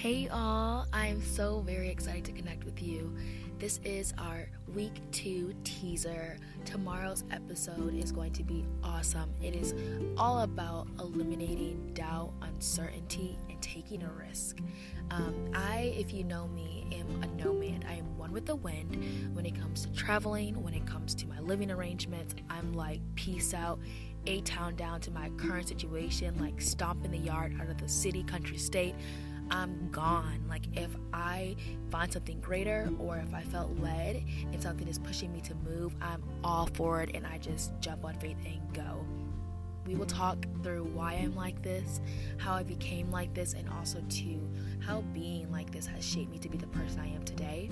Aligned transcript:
Hey, 0.00 0.28
y'all, 0.30 0.86
I'm 0.94 1.22
so 1.22 1.60
very 1.60 1.90
excited 1.90 2.24
to 2.24 2.32
connect 2.32 2.64
with 2.64 2.82
you. 2.82 3.14
This 3.58 3.80
is 3.84 4.14
our 4.16 4.48
week 4.74 4.98
two 5.12 5.52
teaser. 5.62 6.38
Tomorrow's 6.64 7.24
episode 7.30 7.94
is 7.94 8.10
going 8.10 8.32
to 8.32 8.42
be 8.42 8.64
awesome. 8.82 9.30
It 9.42 9.54
is 9.54 9.74
all 10.16 10.40
about 10.40 10.88
eliminating 10.98 11.90
doubt, 11.92 12.32
uncertainty, 12.40 13.38
and 13.50 13.60
taking 13.60 14.02
a 14.02 14.10
risk. 14.10 14.60
Um, 15.10 15.34
I, 15.54 15.92
if 15.94 16.14
you 16.14 16.24
know 16.24 16.48
me, 16.48 16.86
am 16.92 17.22
a 17.22 17.26
nomad. 17.44 17.84
I 17.86 17.96
am 17.96 18.16
one 18.16 18.32
with 18.32 18.46
the 18.46 18.56
wind 18.56 18.96
when 19.34 19.44
it 19.44 19.54
comes 19.60 19.82
to 19.82 19.92
traveling, 19.92 20.62
when 20.62 20.72
it 20.72 20.86
comes 20.86 21.14
to 21.16 21.26
my 21.26 21.40
living 21.40 21.70
arrangements. 21.70 22.34
I'm 22.48 22.72
like, 22.72 23.02
peace 23.16 23.52
out. 23.52 23.78
A 24.26 24.40
town 24.42 24.76
down 24.76 25.00
to 25.02 25.10
my 25.10 25.28
current 25.36 25.68
situation, 25.68 26.38
like 26.40 26.60
stomp 26.62 27.04
in 27.04 27.10
the 27.10 27.18
yard 27.18 27.58
out 27.60 27.68
of 27.68 27.78
the 27.78 27.88
city, 27.88 28.22
country, 28.22 28.56
state. 28.56 28.94
I'm 29.50 29.90
gone. 29.90 30.44
Like 30.48 30.62
if 30.74 30.90
I 31.12 31.56
find 31.90 32.12
something 32.12 32.40
greater 32.40 32.90
or 32.98 33.16
if 33.18 33.34
I 33.34 33.42
felt 33.42 33.78
led 33.80 34.22
and 34.52 34.62
something 34.62 34.86
is 34.88 34.98
pushing 34.98 35.32
me 35.32 35.40
to 35.42 35.54
move, 35.56 35.94
I'm 36.00 36.22
all 36.44 36.68
for 36.74 37.02
it 37.02 37.10
and 37.14 37.26
I 37.26 37.38
just 37.38 37.72
jump 37.80 38.04
on 38.04 38.14
faith 38.14 38.36
and 38.44 38.60
go. 38.72 39.04
We 39.86 39.94
will 39.96 40.06
talk 40.06 40.46
through 40.62 40.84
why 40.84 41.14
I'm 41.14 41.34
like 41.34 41.62
this, 41.62 42.00
how 42.36 42.52
I 42.52 42.62
became 42.62 43.10
like 43.10 43.34
this, 43.34 43.54
and 43.54 43.68
also 43.70 44.00
to 44.00 44.50
how 44.78 45.00
being 45.12 45.50
like 45.50 45.72
this 45.72 45.86
has 45.86 46.06
shaped 46.06 46.30
me 46.30 46.38
to 46.38 46.48
be 46.48 46.58
the 46.58 46.66
person 46.68 47.00
I 47.00 47.08
am 47.08 47.24
today. 47.24 47.70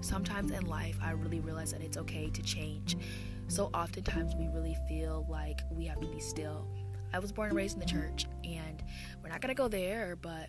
Sometimes 0.00 0.50
in 0.50 0.66
life, 0.66 0.98
I 1.02 1.12
really 1.12 1.40
realize 1.40 1.70
that 1.72 1.82
it's 1.82 1.98
okay 1.98 2.30
to 2.30 2.42
change. 2.42 2.96
So 3.48 3.70
oftentimes, 3.74 4.34
we 4.34 4.48
really 4.48 4.76
feel 4.88 5.26
like 5.28 5.60
we 5.70 5.84
have 5.84 6.00
to 6.00 6.06
be 6.06 6.18
still. 6.18 6.66
I 7.12 7.18
was 7.18 7.30
born 7.30 7.48
and 7.48 7.56
raised 7.56 7.74
in 7.74 7.80
the 7.80 7.86
church, 7.86 8.26
and 8.42 8.82
we're 9.22 9.28
not 9.28 9.40
gonna 9.40 9.54
go 9.54 9.68
there, 9.68 10.16
but 10.16 10.48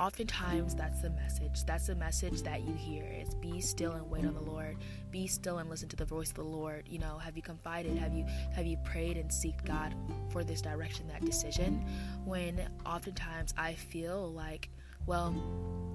oftentimes 0.00 0.74
that's 0.74 1.02
the 1.02 1.10
message. 1.10 1.64
That's 1.66 1.86
the 1.86 1.94
message 1.94 2.42
that 2.42 2.62
you 2.62 2.74
hear 2.74 3.04
is 3.04 3.34
be 3.34 3.60
still 3.60 3.92
and 3.92 4.10
wait 4.10 4.24
on 4.24 4.34
the 4.34 4.40
lord. 4.40 4.78
Be 5.10 5.26
still 5.26 5.58
and 5.58 5.68
listen 5.68 5.88
to 5.90 5.96
the 5.96 6.06
voice 6.06 6.30
of 6.30 6.36
the 6.36 6.42
lord. 6.42 6.88
You 6.88 6.98
know 6.98 7.18
have 7.18 7.36
you 7.36 7.42
confided? 7.42 7.96
Have 7.98 8.14
you 8.14 8.24
have 8.54 8.66
you 8.66 8.78
prayed 8.78 9.18
and 9.18 9.30
seek 9.30 9.62
god 9.64 9.94
for 10.30 10.42
this 10.42 10.62
direction 10.62 11.06
that 11.08 11.24
decision? 11.24 11.84
When 12.24 12.60
oftentimes 12.86 13.52
i 13.58 13.74
feel 13.74 14.32
like 14.32 14.70
well 15.06 15.34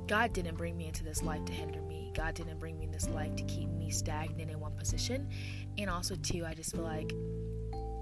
god 0.08 0.33
didn't 0.33 0.56
bring 0.56 0.78
me 0.78 0.88
into 0.88 1.03
this 1.03 1.23
life 1.23 1.44
to 1.45 1.52
hinder 1.52 1.81
me. 1.81 2.11
God 2.14 2.36
didn't 2.36 2.59
bring 2.59 2.78
me 2.78 2.86
in 2.86 2.92
this 2.92 3.09
life 3.09 3.36
to 3.36 3.44
keep 3.44 3.70
me 3.70 3.89
stagnant 3.89 4.52
in 4.52 4.59
one 4.59 4.73
position. 4.73 5.28
And 5.80 5.89
also 5.89 6.16
too 6.16 6.45
i 6.45 6.53
just 6.53 6.73
feel 6.73 6.83
like 6.83 7.11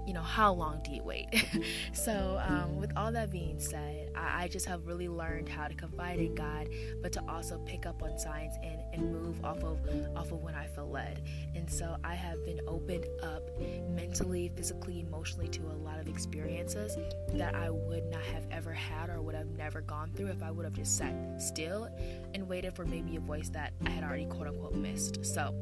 you 0.06 0.12
know, 0.12 0.22
how 0.22 0.52
long 0.52 0.80
do 0.84 0.92
you 0.92 1.02
wait? 1.02 1.28
so, 1.92 2.40
um, 2.46 2.76
with 2.76 2.92
all 2.96 3.12
that 3.12 3.30
being 3.30 3.58
said, 3.58 4.10
I, 4.14 4.44
I, 4.44 4.48
just 4.48 4.66
have 4.66 4.86
really 4.86 5.08
learned 5.08 5.48
how 5.48 5.66
to 5.66 5.74
confide 5.74 6.18
in 6.18 6.34
God, 6.34 6.68
but 7.02 7.12
to 7.12 7.22
also 7.28 7.58
pick 7.64 7.86
up 7.86 8.02
on 8.02 8.18
signs 8.18 8.54
and, 8.62 8.80
and 8.92 9.12
move 9.12 9.42
off 9.44 9.62
of 9.64 9.78
off 10.14 10.32
of 10.32 10.42
when 10.42 10.54
I 10.54 10.66
feel 10.66 10.90
led. 10.90 11.22
And 11.54 11.70
so, 11.70 11.96
I 12.04 12.14
have 12.14 12.44
been 12.44 12.60
opened 12.66 13.06
up 13.22 13.42
mentally, 13.88 14.52
physically, 14.54 15.00
emotionally 15.00 15.48
to 15.48 15.62
a 15.62 15.76
lot 15.84 15.98
of 15.98 16.08
experiences 16.08 16.96
that 17.34 17.54
I 17.54 17.70
would 17.70 18.04
not 18.10 18.22
have 18.24 18.44
ever 18.50 18.72
had 18.72 19.08
or 19.08 19.22
would 19.22 19.34
have 19.34 19.50
never 19.56 19.80
gone 19.80 20.12
through 20.14 20.28
if 20.28 20.42
I 20.42 20.50
would 20.50 20.64
have 20.64 20.74
just 20.74 20.96
sat 20.96 21.14
still 21.38 21.88
and 22.34 22.48
waited 22.48 22.74
for 22.74 22.84
maybe 22.84 23.16
a 23.16 23.20
voice 23.20 23.48
that 23.50 23.72
I 23.86 23.90
had 23.90 24.04
already 24.04 24.26
quote 24.26 24.48
unquote 24.48 24.74
missed. 24.74 25.24
So, 25.24 25.54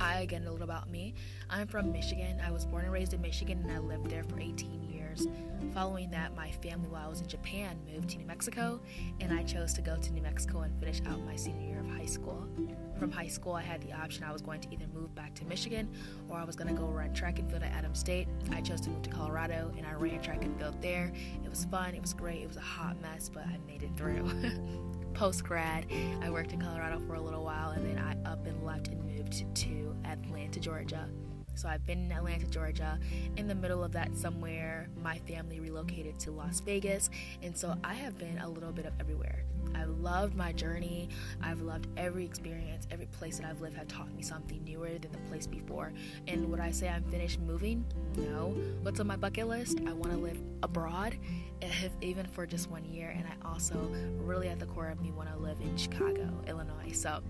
I, 0.00 0.20
again, 0.20 0.46
a 0.46 0.50
little 0.50 0.64
about 0.64 0.90
me. 0.90 1.14
I'm 1.50 1.66
from 1.66 1.92
Michigan. 1.92 2.40
I 2.44 2.50
was 2.50 2.64
born 2.64 2.84
and 2.84 2.92
raised 2.92 3.12
in 3.12 3.20
Michigan 3.20 3.60
and 3.62 3.70
I 3.70 3.78
lived 3.78 4.10
there 4.10 4.24
for 4.24 4.40
18 4.40 4.82
years. 4.90 5.26
Following 5.80 6.10
that, 6.10 6.36
my 6.36 6.50
family, 6.50 6.90
while 6.90 7.06
I 7.06 7.08
was 7.08 7.22
in 7.22 7.26
Japan, 7.26 7.80
moved 7.90 8.10
to 8.10 8.18
New 8.18 8.26
Mexico, 8.26 8.82
and 9.18 9.32
I 9.32 9.42
chose 9.44 9.72
to 9.72 9.80
go 9.80 9.96
to 9.96 10.12
New 10.12 10.20
Mexico 10.20 10.60
and 10.60 10.78
finish 10.78 11.00
out 11.06 11.24
my 11.24 11.34
senior 11.36 11.66
year 11.66 11.80
of 11.80 11.88
high 11.88 12.04
school. 12.04 12.46
From 12.98 13.10
high 13.10 13.28
school, 13.28 13.54
I 13.54 13.62
had 13.62 13.80
the 13.80 13.94
option 13.94 14.24
I 14.24 14.30
was 14.30 14.42
going 14.42 14.60
to 14.60 14.70
either 14.74 14.84
move 14.92 15.14
back 15.14 15.34
to 15.36 15.44
Michigan 15.46 15.88
or 16.28 16.36
I 16.36 16.44
was 16.44 16.54
going 16.54 16.68
to 16.68 16.78
go 16.78 16.84
run 16.84 17.14
track 17.14 17.38
and 17.38 17.48
field 17.48 17.62
at 17.62 17.72
Adams 17.72 17.98
State. 17.98 18.28
I 18.52 18.60
chose 18.60 18.82
to 18.82 18.90
move 18.90 19.00
to 19.04 19.10
Colorado 19.10 19.72
and 19.78 19.86
I 19.86 19.94
ran 19.94 20.20
track 20.20 20.44
and 20.44 20.54
field 20.60 20.82
there. 20.82 21.14
It 21.42 21.48
was 21.48 21.64
fun, 21.64 21.94
it 21.94 22.02
was 22.02 22.12
great, 22.12 22.42
it 22.42 22.48
was 22.48 22.58
a 22.58 22.60
hot 22.60 23.00
mess, 23.00 23.30
but 23.32 23.46
I 23.46 23.56
made 23.66 23.82
it 23.82 23.96
through. 23.96 24.30
Post 25.14 25.44
grad, 25.44 25.86
I 26.20 26.28
worked 26.28 26.52
in 26.52 26.60
Colorado 26.60 27.00
for 27.06 27.14
a 27.14 27.20
little 27.22 27.42
while 27.42 27.70
and 27.70 27.86
then 27.86 27.98
I 27.98 28.30
up 28.30 28.46
and 28.46 28.62
left 28.66 28.88
and 28.88 29.02
moved 29.02 29.46
to 29.54 29.96
Atlanta, 30.04 30.60
Georgia. 30.60 31.08
So 31.54 31.68
I've 31.68 31.84
been 31.86 32.06
in 32.06 32.12
Atlanta, 32.12 32.46
Georgia. 32.46 32.98
In 33.36 33.46
the 33.46 33.54
middle 33.54 33.84
of 33.84 33.92
that, 33.92 34.16
somewhere, 34.16 34.88
my 35.02 35.18
family 35.18 35.60
relocated 35.60 36.18
to 36.20 36.30
Las 36.30 36.60
Vegas. 36.60 37.10
And 37.42 37.56
so 37.56 37.76
I 37.84 37.94
have 37.94 38.18
been 38.18 38.38
a 38.38 38.48
little 38.48 38.72
bit 38.72 38.86
of 38.86 38.94
everywhere. 39.00 39.44
I've 39.74 39.88
loved 40.00 40.34
my 40.34 40.52
journey. 40.52 41.08
I've 41.42 41.60
loved 41.60 41.86
every 41.96 42.24
experience. 42.24 42.86
Every 42.90 43.06
place 43.06 43.38
that 43.38 43.46
I've 43.46 43.60
lived 43.60 43.76
had 43.76 43.88
taught 43.88 44.12
me 44.12 44.22
something 44.22 44.62
newer 44.64 44.88
than 44.98 45.12
the 45.12 45.18
place 45.28 45.46
before. 45.46 45.92
And 46.26 46.50
would 46.50 46.60
I 46.60 46.70
say 46.70 46.88
I'm 46.88 47.04
finished 47.04 47.40
moving? 47.40 47.84
No. 48.16 48.54
What's 48.82 49.00
on 49.00 49.06
my 49.06 49.16
bucket 49.16 49.48
list? 49.48 49.80
I 49.86 49.92
want 49.92 50.12
to 50.12 50.18
live 50.18 50.40
abroad, 50.62 51.16
if, 51.62 51.90
even 52.00 52.26
for 52.26 52.46
just 52.46 52.70
one 52.70 52.84
year. 52.84 53.14
And 53.16 53.26
I 53.26 53.48
also, 53.48 53.76
really 54.18 54.48
at 54.48 54.58
the 54.58 54.66
core 54.66 54.88
of 54.88 55.00
me, 55.00 55.12
want 55.12 55.32
to 55.32 55.38
live 55.38 55.60
in 55.60 55.76
Chicago, 55.76 56.28
Illinois. 56.46 56.92
So 56.92 57.20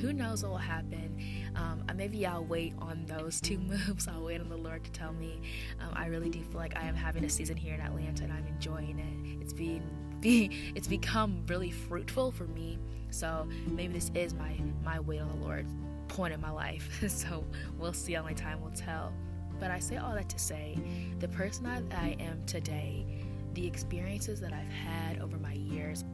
who 0.00 0.12
knows 0.12 0.42
what 0.42 0.52
will 0.52 0.58
happen? 0.58 1.16
Um, 1.54 1.84
maybe 1.96 2.26
I'll 2.26 2.44
wait 2.44 2.74
on 2.78 3.06
those 3.06 3.40
two 3.40 3.58
moves. 3.88 4.08
I'll 4.08 4.22
wait 4.22 4.40
on 4.40 4.48
the 4.48 4.56
Lord 4.56 4.84
to 4.84 4.90
tell 4.92 5.12
me. 5.12 5.40
Um, 5.80 5.90
I 5.94 6.06
really 6.06 6.30
do 6.30 6.42
feel 6.42 6.60
like 6.60 6.76
I 6.76 6.82
am 6.82 6.94
having 6.94 7.24
a 7.24 7.30
season 7.30 7.56
here 7.56 7.74
in 7.74 7.80
Atlanta 7.80 8.24
and 8.24 8.32
I'm 8.32 8.46
enjoying 8.46 8.98
it. 8.98 9.42
It's 9.42 9.52
been 9.52 9.82
be 10.20 10.50
it's 10.74 10.88
become 10.88 11.42
really 11.46 11.70
fruitful 11.70 12.32
for 12.32 12.44
me. 12.44 12.78
So 13.10 13.48
maybe 13.70 13.94
this 13.94 14.10
is 14.14 14.34
my 14.34 14.56
my 14.84 15.00
wait 15.00 15.20
on 15.20 15.28
the 15.28 15.46
Lord 15.46 15.66
point 16.08 16.32
in 16.32 16.40
my 16.40 16.50
life. 16.50 16.88
so 17.08 17.44
we'll 17.78 17.92
see. 17.92 18.16
Only 18.16 18.34
time 18.34 18.62
will 18.62 18.70
tell. 18.70 19.12
But 19.58 19.70
I 19.70 19.78
say 19.78 19.96
all 19.96 20.14
that 20.14 20.28
to 20.28 20.38
say, 20.38 20.76
the 21.18 21.28
person 21.28 21.64
that 21.64 21.82
I 21.98 22.14
am 22.20 22.44
today, 22.44 23.06
the 23.54 23.66
experiences 23.66 24.38
that 24.40 24.52
I've 24.52 24.70
had 24.70 25.18
over 25.20 25.38
my 25.38 25.54
years, 25.54 26.04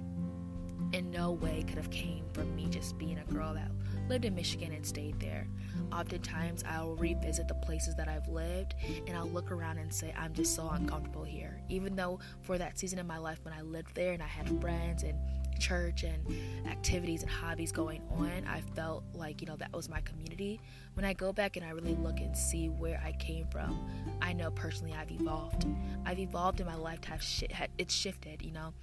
in 0.93 1.11
no 1.11 1.33
way 1.33 1.65
could 1.67 1.77
have 1.77 1.91
came 1.91 2.25
from 2.33 2.55
me 2.55 2.69
just 2.71 2.99
being 2.99 3.19
a 3.19 3.33
girl 3.33 3.53
that 3.55 3.71
lived 4.13 4.27
in 4.27 4.35
Michigan 4.35 4.73
and 4.75 4.85
stayed 4.85 5.19
there. 5.21 5.47
Oftentimes, 5.91 6.63
I'll 6.69 6.97
revisit 6.97 7.49
the 7.49 7.55
places 7.55 7.95
that 7.95 8.09
I've 8.09 8.29
lived 8.29 8.75
and 9.07 9.17
I'll 9.17 9.31
look 9.31 9.51
around 9.51 9.79
and 9.79 9.91
say, 9.91 10.13
I'm 10.19 10.35
just 10.35 10.55
so 10.55 10.69
uncomfortable 10.69 11.25
here. 11.25 11.63
Even 11.71 11.97
though 11.97 12.21
for 12.43 12.59
that 12.59 12.79
season 12.79 12.99
in 12.99 13.07
my 13.07 13.17
life 13.17 13.39
when 13.43 13.55
I 13.55 13.63
lived 13.63 13.95
there 13.95 14.13
and 14.13 14.23
I 14.23 14.27
had 14.27 14.61
friends 14.61 15.03
and 15.03 15.19
church 15.59 16.03
and 16.03 16.27
activities 16.67 17.23
and 17.23 17.31
hobbies 17.31 17.73
going 17.73 18.03
on, 18.11 18.47
I 18.47 18.61
felt 18.77 19.03
like, 19.15 19.41
you 19.41 19.47
know, 19.47 19.57
that 19.57 19.73
was 19.73 19.89
my 19.89 20.03
community. 20.03 20.61
When 20.93 21.07
I 21.07 21.15
go 21.15 21.33
back 21.33 21.57
and 21.57 21.65
I 21.65 21.71
really 21.71 21.95
look 21.95 22.21
and 22.21 22.37
see 22.37 22.69
where 22.69 23.01
I 23.03 23.13
came 23.13 23.47
from, 23.47 23.89
I 24.21 24.35
know 24.35 24.51
personally 24.51 24.93
I've 24.93 25.11
evolved. 25.11 25.65
I've 26.05 26.19
evolved 26.19 26.61
in 26.61 26.67
my 26.67 26.77
life 26.77 27.01
to 27.03 27.09
have 27.09 27.23
shit, 27.23 27.51
it's 27.79 27.95
shifted, 27.95 28.43
you 28.43 28.53
know. 28.53 28.75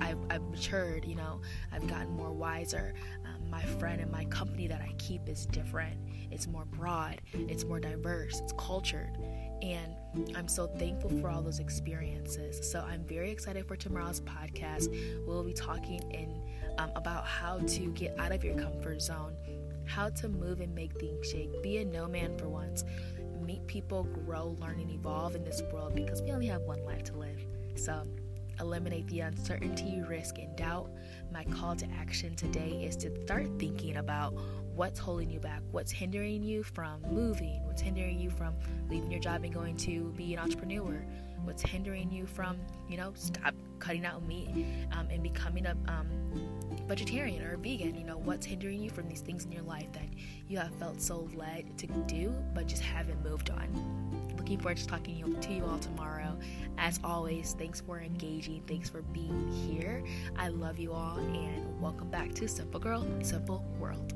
I've, 0.00 0.18
I've 0.30 0.42
matured, 0.42 1.04
you 1.04 1.16
know, 1.16 1.40
I've 1.72 1.86
gotten 1.86 2.10
more 2.10 2.30
wiser. 2.30 2.94
Um, 3.42 3.50
my 3.50 3.62
friend 3.62 4.00
and 4.00 4.10
my 4.10 4.24
company 4.26 4.66
that 4.68 4.80
I 4.80 4.92
keep 4.98 5.28
is 5.28 5.46
different. 5.46 5.96
It's 6.30 6.46
more 6.46 6.64
broad, 6.64 7.20
it's 7.32 7.64
more 7.64 7.80
diverse, 7.80 8.40
it's 8.40 8.52
cultured. 8.56 9.16
And 9.62 9.94
I'm 10.36 10.48
so 10.48 10.66
thankful 10.66 11.10
for 11.20 11.28
all 11.28 11.42
those 11.42 11.58
experiences. 11.58 12.70
So 12.70 12.80
I'm 12.80 13.04
very 13.04 13.30
excited 13.30 13.66
for 13.66 13.76
tomorrow's 13.76 14.20
podcast. 14.20 14.88
We'll 15.26 15.42
be 15.42 15.52
talking 15.52 16.00
in 16.12 16.40
um, 16.78 16.92
about 16.94 17.26
how 17.26 17.58
to 17.58 17.90
get 17.92 18.18
out 18.18 18.32
of 18.32 18.44
your 18.44 18.56
comfort 18.56 19.02
zone, 19.02 19.34
how 19.84 20.08
to 20.10 20.28
move 20.28 20.60
and 20.60 20.74
make 20.74 20.98
things 21.00 21.28
shake, 21.28 21.62
be 21.62 21.78
a 21.78 21.84
no 21.84 22.06
man 22.06 22.38
for 22.38 22.48
once, 22.48 22.84
meet 23.44 23.66
people, 23.66 24.04
grow, 24.04 24.56
learn, 24.60 24.78
and 24.78 24.90
evolve 24.90 25.34
in 25.34 25.44
this 25.44 25.62
world 25.72 25.94
because 25.94 26.22
we 26.22 26.30
only 26.30 26.46
have 26.46 26.62
one 26.62 26.84
life 26.84 27.02
to 27.04 27.16
live. 27.16 27.44
So 27.74 28.04
eliminate 28.60 29.06
the 29.08 29.20
uncertainty, 29.20 30.02
risk, 30.06 30.38
and 30.38 30.54
doubt. 30.56 30.90
My 31.32 31.44
call 31.44 31.74
to 31.76 31.86
action 31.92 32.36
today 32.36 32.84
is 32.84 32.96
to 32.98 33.24
start 33.24 33.48
thinking 33.58 33.96
about 33.96 34.34
what's 34.74 34.98
holding 34.98 35.30
you 35.30 35.40
back, 35.40 35.62
what's 35.70 35.90
hindering 35.90 36.42
you 36.42 36.62
from 36.62 37.02
moving, 37.10 37.60
what's 37.64 37.82
hindering 37.82 38.18
you 38.18 38.30
from 38.30 38.54
leaving 38.88 39.10
your 39.10 39.20
job 39.20 39.44
and 39.44 39.52
going 39.52 39.76
to 39.78 40.12
be 40.16 40.34
an 40.34 40.40
entrepreneur, 40.40 41.04
what's 41.44 41.62
hindering 41.62 42.10
you 42.10 42.26
from, 42.26 42.58
you 42.88 42.96
know, 42.96 43.12
stop 43.14 43.54
cutting 43.78 44.04
out 44.04 44.22
meat 44.26 44.48
um, 44.92 45.08
and 45.10 45.22
becoming 45.22 45.66
a 45.66 45.76
um, 45.88 46.08
vegetarian 46.86 47.42
or 47.42 47.56
vegan. 47.56 47.96
You 47.96 48.04
know, 48.04 48.18
what's 48.18 48.46
hindering 48.46 48.82
you 48.82 48.90
from 48.90 49.08
these 49.08 49.20
things 49.20 49.44
in 49.44 49.52
your 49.52 49.62
life 49.62 49.90
that 49.92 50.08
you 50.48 50.58
have 50.58 50.74
felt 50.74 51.00
so 51.00 51.28
led 51.34 51.76
to 51.78 51.86
do 51.86 52.34
but 52.54 52.66
just 52.66 52.82
haven't 52.82 53.22
moved 53.24 53.50
on. 53.50 54.30
Looking 54.36 54.58
forward 54.58 54.78
to 54.78 54.86
talking 54.86 55.36
to 55.40 55.52
you 55.52 55.64
all 55.64 55.78
tomorrow. 55.78 56.38
As 56.78 56.98
always, 57.04 57.54
thanks 57.58 57.80
for 57.80 58.00
engaging. 58.00 58.62
Thanks 58.66 58.88
for 58.88 59.02
being 59.02 59.48
here. 59.48 60.02
I 60.36 60.48
love 60.48 60.78
you 60.78 60.92
all 60.92 61.18
and 61.18 61.80
welcome 61.80 62.08
back 62.10 62.32
to 62.34 62.48
Simple 62.48 62.80
Girl, 62.80 63.06
Simple 63.22 63.64
World. 63.78 64.14